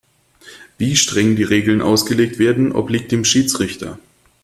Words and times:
Wie 0.79 0.95
streng 0.95 1.35
die 1.35 1.43
Regeln 1.43 1.79
ausgelegt 1.79 2.39
werden, 2.39 2.71
obliegt 2.71 3.11
dem 3.11 3.23
Schiedsrichter. 3.23 3.99